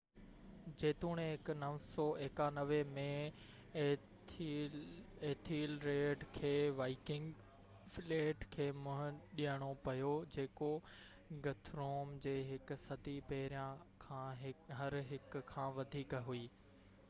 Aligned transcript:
جيتوڻيڪ991 0.81 2.79
۾ 2.93 3.03
Ethelred 3.79 6.25
کي 6.39 6.51
Viking 6.79 7.45
fleet 7.97 8.47
کي 8.57 8.67
منهن 8.87 9.21
ڏيڻو 9.41 9.69
پيو 9.85 10.09
جيڪو 10.37 10.71
گٿروم 11.45 12.17
جي 12.27 12.35
هڪ 12.53 12.79
صدي 12.87 13.15
پهريان 13.33 13.85
کان 14.09 14.43
هر 14.81 14.99
هڪ 15.15 15.45
کان 15.55 15.73
وڌيڪ 15.79 16.19
هئي 16.31 16.45